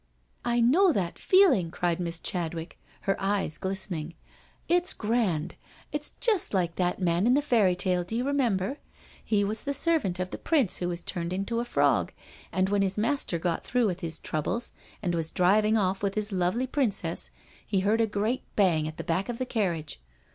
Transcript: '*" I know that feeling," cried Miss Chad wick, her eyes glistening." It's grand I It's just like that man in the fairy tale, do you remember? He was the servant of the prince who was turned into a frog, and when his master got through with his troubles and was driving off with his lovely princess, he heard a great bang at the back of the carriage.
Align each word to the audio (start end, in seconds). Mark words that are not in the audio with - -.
'*" 0.17 0.29
I 0.45 0.61
know 0.61 0.91
that 0.91 1.19
feeling," 1.19 1.69
cried 1.69 1.99
Miss 1.99 2.19
Chad 2.19 2.55
wick, 2.55 2.79
her 3.01 3.15
eyes 3.21 3.59
glistening." 3.59 4.15
It's 4.67 4.95
grand 4.95 5.53
I 5.53 5.65
It's 5.91 6.09
just 6.19 6.55
like 6.55 6.77
that 6.77 6.97
man 6.99 7.27
in 7.27 7.35
the 7.35 7.41
fairy 7.43 7.75
tale, 7.75 8.03
do 8.03 8.15
you 8.15 8.23
remember? 8.23 8.79
He 9.23 9.43
was 9.43 9.63
the 9.63 9.75
servant 9.75 10.19
of 10.19 10.31
the 10.31 10.39
prince 10.39 10.77
who 10.77 10.87
was 10.89 11.01
turned 11.01 11.31
into 11.33 11.59
a 11.59 11.65
frog, 11.65 12.13
and 12.51 12.67
when 12.67 12.81
his 12.81 12.97
master 12.97 13.37
got 13.37 13.63
through 13.63 13.85
with 13.85 13.99
his 13.99 14.17
troubles 14.19 14.71
and 15.03 15.13
was 15.13 15.29
driving 15.31 15.77
off 15.77 16.01
with 16.01 16.15
his 16.15 16.31
lovely 16.31 16.65
princess, 16.65 17.29
he 17.63 17.81
heard 17.81 18.01
a 18.01 18.07
great 18.07 18.41
bang 18.55 18.87
at 18.87 18.97
the 18.97 19.03
back 19.03 19.29
of 19.29 19.37
the 19.37 19.45
carriage. 19.45 20.01